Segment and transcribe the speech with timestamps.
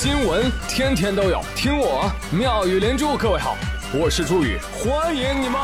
[0.00, 3.16] 新闻天天都有，听我妙语连珠。
[3.16, 3.56] 各位好，
[3.92, 5.60] 我是朱宇，欢迎你们！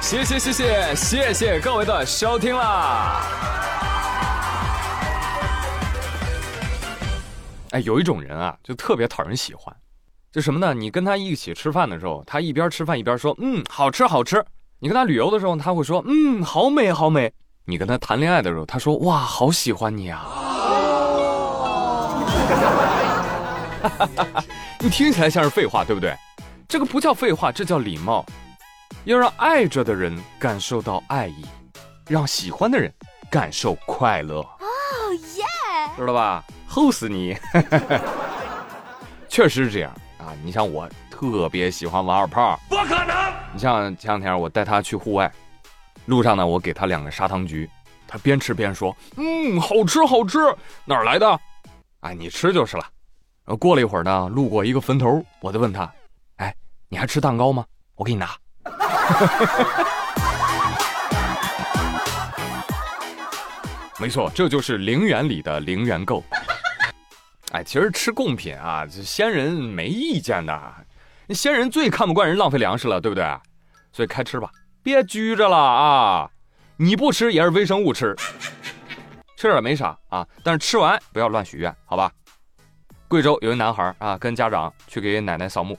[0.00, 3.22] 谢谢谢谢谢谢各位的收听啦！
[7.70, 9.72] 哎，有一种人啊，就特别讨人喜欢，
[10.32, 10.74] 就什么呢？
[10.74, 14.44] 你跟他一起吃饭的时候，他一边吃饭一边说：“嗯，好吃好吃。”
[14.82, 17.32] 你跟他旅游的时候，他会说：“嗯，好美好美。”
[17.68, 20.24] 你跟他谈恋爱的时候，他说：“哇，好喜欢你啊！”
[24.80, 26.16] 你听起来像是废话，对不对？
[26.66, 28.24] 这个不叫废话，这叫礼貌。
[29.04, 31.44] 要让爱着的人感受到爱意，
[32.08, 32.90] 让喜欢的人
[33.30, 34.40] 感受快乐。
[34.40, 34.56] 哦
[35.36, 35.44] 耶，
[35.94, 36.42] 知道吧？
[36.70, 37.36] 齁死你！
[39.28, 40.32] 确实是这样啊。
[40.42, 43.14] 你像我特别喜欢王二胖，不可能。
[43.52, 45.30] 你像前两天我带他去户外。
[46.08, 47.68] 路上呢，我给他两个砂糖橘，
[48.06, 50.38] 他边吃边说：“嗯，好吃好吃，
[50.86, 51.38] 哪儿来的？
[52.00, 52.86] 哎，你吃就是了。”
[53.44, 55.92] 然后过了一会儿呢，路过一个坟头，我就问他
[56.36, 56.54] ：“哎，
[56.88, 57.62] 你还吃蛋糕吗？
[57.94, 58.34] 我给你拿。
[64.00, 66.24] ”没错，这就是陵园里的陵园购。
[67.52, 70.74] 哎，其实吃贡品啊，这先人没意见的。
[71.34, 73.24] 先人最看不惯人浪费粮食了，对不对？
[73.92, 74.50] 所以开吃吧。
[74.82, 76.30] 别拘着了啊！
[76.76, 78.14] 你不吃也是微生物吃，
[79.36, 82.10] 吃点没啥啊，但是吃完不要乱许愿，好吧？
[83.08, 85.78] 贵州有一男孩啊，跟家长去给奶奶扫墓，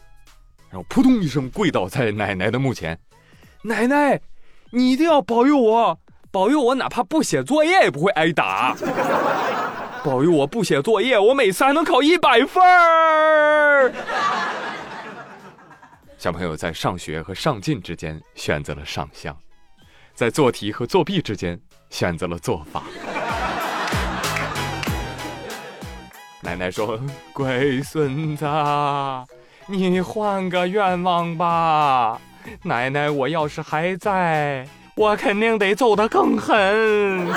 [0.69, 2.99] 然后扑通一声跪倒在奶奶的墓前，
[3.61, 4.19] 奶奶，
[4.71, 5.99] 你一定要保佑我，
[6.31, 8.75] 保佑我哪怕不写作业也不会挨打，
[10.03, 13.93] 保佑我不写作业，我每次还能考一百分儿。
[16.19, 19.33] 小朋友在上学和上进之间选择了上香，
[20.13, 21.57] 在做题和作弊之间
[21.89, 22.83] 选择了做法。
[26.41, 26.99] 奶奶说
[27.31, 28.45] ：“乖孙子，
[29.67, 32.19] 你换个愿望吧。
[32.63, 37.29] 奶奶，我要是还在，我肯定得揍得更狠。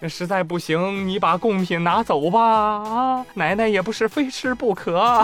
[0.00, 2.40] 那实在不行，你把贡品拿走吧。
[2.40, 5.22] 啊，奶奶也不是非吃不可。”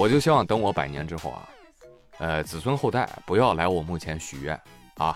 [0.00, 1.48] 我就希望等我百年之后啊，
[2.20, 4.58] 呃，子孙后代不要来我墓前许愿
[4.96, 5.14] 啊，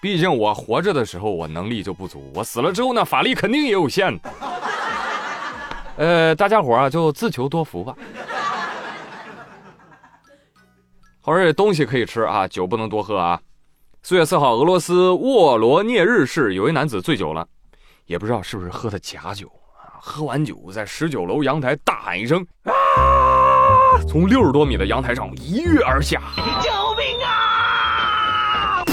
[0.00, 4.16] 毕竟我活着的时候我能力就不足，我死了之后呢法力肯定也有限。
[5.96, 7.96] 呃，大家伙啊就自求多福吧。
[11.20, 13.40] 好，这东西可以吃啊，酒不能多喝啊。
[14.04, 17.44] 四月四号，俄罗斯沃罗涅日市有一男子醉酒了，
[18.06, 19.48] 也不知道是不是喝的假酒
[19.80, 23.31] 啊，喝完酒在十九楼阳台大喊一声啊。
[24.08, 26.20] 从六十多米的阳台上一跃而下，
[26.60, 28.84] 救命啊！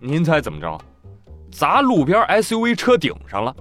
[0.00, 0.80] 您猜怎么着？
[1.50, 3.54] 砸路边 SUV 车顶上了，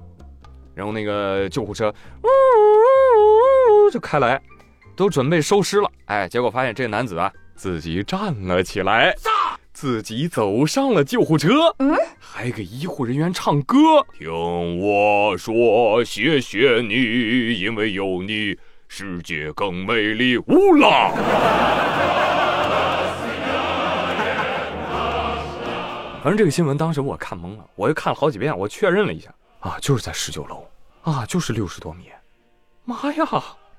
[0.75, 1.89] 然后那个救护车
[2.23, 4.39] 呜呜呜就开来，
[4.95, 5.89] 都准备收尸了。
[6.05, 9.16] 哎，结果发现这男子啊自己站了起来，
[9.73, 13.77] 自己走上了救护车，嗯，还给医护人员唱歌。
[14.13, 14.29] 听
[14.79, 18.55] 我说，谢谢你，因为有你。
[18.94, 21.12] 世界更美丽，乌拉！
[26.22, 30.68] 反正这个新闻当时我看懵了，我又看了好几遍，我确认了一下，啊，就是在十九楼，
[31.03, 32.09] 啊，就是六十多米。
[32.84, 33.25] 妈呀！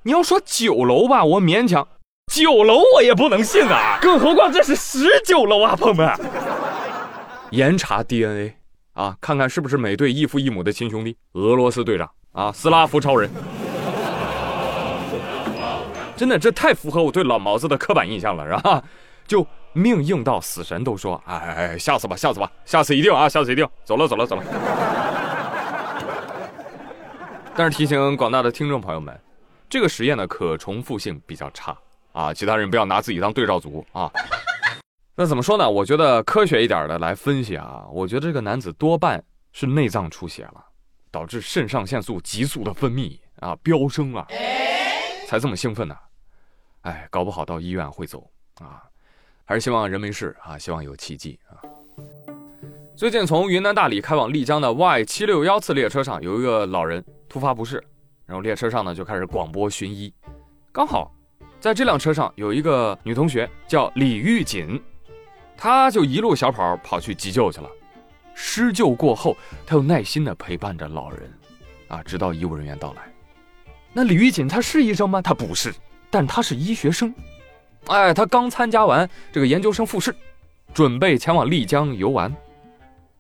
[0.03, 1.87] 你要说九楼吧，我勉强；
[2.33, 6.11] 九楼我也不能信啊，更何况这是十九楼啊，朋友们！
[7.51, 8.55] 严查 DNA，
[8.95, 13.31] 啊，看看是不是美队异父异母的亲兄弟，俄罗斯队长啊，斯拉夫超人。
[16.17, 18.83] 真的，这太符合我对老毛子的刻板印象了，是吧？
[19.27, 24.45] 就命硬到死神都说：“哎哎，下次吧，下次吧，下次一定啊，下次一定。”走了，走了，走了。
[27.55, 29.19] 但是提醒广大的听众朋友们，
[29.71, 31.77] 这个实验的可重复性比较差
[32.12, 34.11] 啊，其他人不要拿自己当对照组啊。
[35.15, 35.71] 那怎么说呢？
[35.71, 39.22] 我觉得科学一点的来分析啊，我觉得这个男子多半
[39.53, 40.65] 是内脏出血了，
[41.10, 44.27] 导致肾上腺素急速的分泌啊飙升了，
[45.28, 45.95] 才这么兴奋呢。
[46.83, 48.29] 哎，搞不好到医院会走
[48.61, 48.83] 啊，
[49.45, 51.63] 还是希望人没事啊，希望有奇迹啊。
[52.97, 57.83] 最近从云南大理开往丽江的 Y 七六幺次列车上，有一个老人突发不适，
[58.27, 60.13] 然后列车上呢就开始广播寻医。
[60.73, 61.13] 刚好
[61.61, 64.81] 在这辆车上有一个女同学叫李玉锦，
[65.57, 67.71] 她就一路小跑跑去急救去了。
[68.34, 71.33] 施救过后，她又耐心的陪伴着老人，
[71.89, 73.03] 啊，直到医务人员到来。
[73.93, 75.23] 那李玉锦她是医生吗？
[75.23, 75.73] 她不是。
[76.12, 77.14] 但他是医学生，
[77.86, 80.14] 哎，他刚参加完这个研究生复试，
[80.74, 82.30] 准备前往丽江游玩。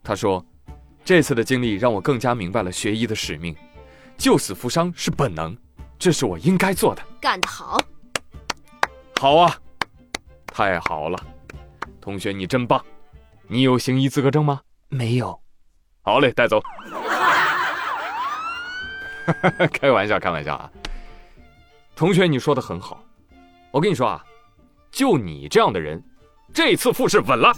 [0.04, 0.44] 他说
[1.02, 3.56] ：“这次的经历让我更加明白了学医的使命，
[4.18, 5.56] 救死扶伤是本能，
[5.98, 7.78] 这是我应该做的。”干得好！
[9.18, 9.56] 好啊，
[10.48, 11.18] 太好了，
[11.98, 12.84] 同学你真棒！
[13.48, 14.60] 你有行医资格证吗？
[14.90, 15.40] 没有。
[16.02, 16.60] 好嘞，带走。
[19.72, 20.70] 开玩笑，开玩笑啊！
[22.02, 23.00] 同学，你说的很好。
[23.70, 24.20] 我跟你说啊，
[24.90, 26.02] 就你这样的人，
[26.52, 27.52] 这次复试稳了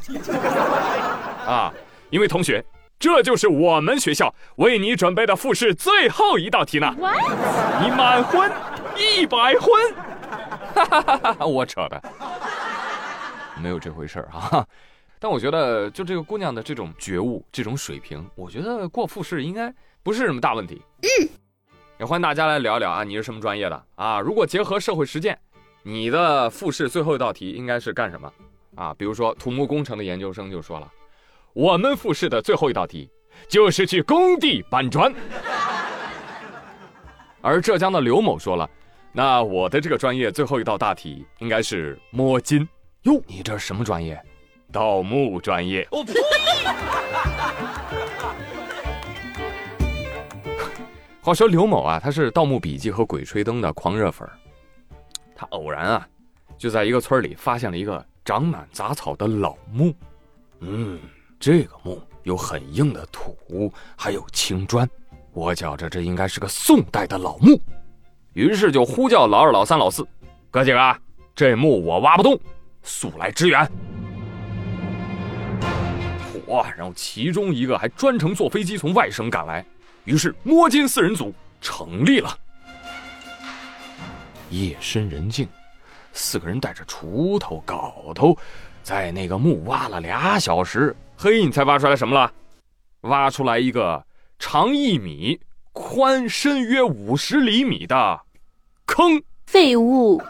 [1.49, 1.73] 啊！
[2.11, 2.63] 因为同学，
[2.99, 6.95] 这就是我们学校为你准备的复试最后一道题呢。
[6.95, 8.53] 你满分
[8.99, 9.95] 一百分！
[10.75, 12.03] 哈哈哈哈我扯的，
[13.63, 14.67] 没有这回事儿啊。
[15.19, 20.83] 但我觉得，就这个姑娘的这种觉悟、这种水平，我觉得过复试应该不是什么大问题。
[21.01, 21.29] 嗯，
[22.01, 24.19] 也欢迎大家来聊一聊啊，你是什么专业的啊？
[24.19, 25.39] 如果结合社会实践，
[25.85, 28.33] 你的复试最后一道题应该是干什么
[28.75, 28.93] 啊？
[28.99, 30.91] 比如说土木工程的研究生就说了，
[31.53, 33.09] 我们复试的最后一道题
[33.49, 35.15] 就是去工地搬砖。
[37.41, 38.69] 而浙江的刘某说了，
[39.13, 42.69] 那我的这个专业最后一道大题应该是摸金。
[43.03, 44.21] 哟，你这是什么专业？
[44.73, 46.15] 盗墓专业，我呸！
[51.25, 54.29] 话说刘某啊，他是《盗墓笔记》和《鬼吹灯》的狂热粉
[55.35, 56.07] 他偶然啊，
[56.59, 59.95] 就在一个村里发现了一个长满杂草的老墓。
[60.61, 61.01] 嗯，
[61.41, 64.87] 这个墓有很硬的土，还有青砖，
[65.33, 67.59] 我觉着这应该是个宋代的老墓。
[68.35, 70.07] 于是就呼叫老二、老三、老四，
[70.51, 70.97] 哥几个，
[71.35, 72.39] 这墓我挖不动，
[72.83, 73.67] 速来支援。
[76.49, 76.71] 哇！
[76.77, 79.65] 然后其中一个还专程坐飞机从外省赶来，
[80.05, 82.39] 于是摸金四人组成立了。
[84.51, 85.49] 夜深人静，
[86.13, 88.37] 四个人带着锄头、镐头，
[88.83, 90.95] 在那个墓挖了俩小时。
[91.17, 92.33] 嘿，你猜挖出来什么了？
[93.03, 94.05] 挖出来一个
[94.39, 95.41] 长一米、
[95.73, 98.21] 宽深约五十厘米的
[98.87, 99.23] 坑。
[99.47, 100.23] 废物。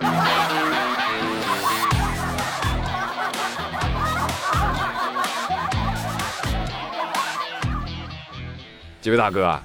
[9.05, 9.61] 几位大哥，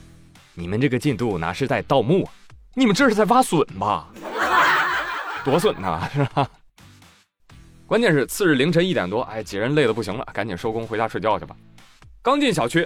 [0.53, 2.31] 你们这个进度哪是在盗墓啊，
[2.73, 4.09] 你们这是在挖笋吧？
[5.45, 6.45] 多笋呐，是吧？
[7.87, 11.55] 关键是次日凌晨一点多，哎，几人累得不行了，赶紧收工回家睡觉去吧。
[12.21, 12.85] 刚进小区，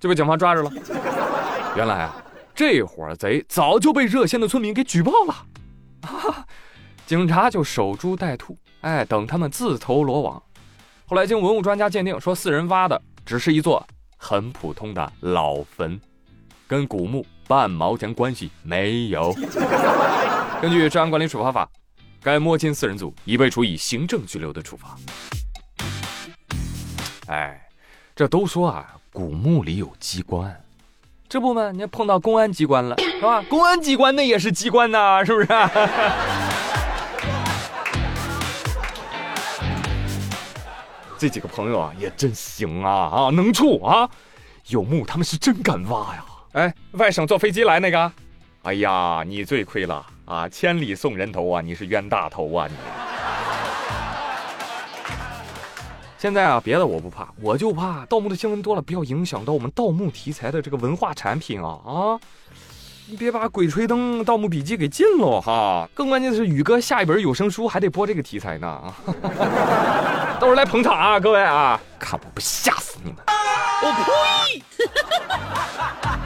[0.00, 0.72] 就被警方抓着了。
[1.76, 2.16] 原来啊，
[2.52, 6.44] 这伙贼早就被热心的村民给举报了，
[7.06, 10.42] 警察就守株待兔，哎，等他们自投罗网。
[11.06, 13.86] 后来经文物专家鉴定，说四人挖的只是一座。
[14.24, 16.00] 很普通的老坟，
[16.68, 19.34] 跟古墓半毛钱关系没有。
[20.62, 21.68] 根据治安管理处罚法，
[22.22, 24.96] 该摸金四人组已被处以行政拘留的处罚。
[27.26, 27.60] 哎，
[28.14, 30.64] 这都说啊，古墓里有机关，
[31.28, 33.42] 这不嘛，你碰到公安机关了，是吧？
[33.50, 35.48] 公安机关那也是机关呐，是不是？
[41.22, 44.10] 这几个朋友啊，也真行啊啊，能处啊，
[44.70, 46.24] 有墓他们是真敢挖呀！
[46.50, 48.12] 哎，外省坐飞机来那个，
[48.62, 52.74] 哎呀，你最亏了啊，千里送人头啊，你是冤大头啊你！
[56.18, 62.18] 现在啊，别的我不怕，我就怕盗墓的新闻多了，不要影响到我们盗墓题材的这个文化产品啊啊！
[63.08, 65.88] 你别把《鬼吹灯》《盗墓笔记》给禁了哈！
[65.94, 69.30] 更关键的是，宇哥下一本有声书还得播这个题材呢到
[70.42, 71.78] 时候来捧场啊， 各位啊！
[72.00, 73.22] 看我不吓死你们！
[73.82, 74.62] 我呸！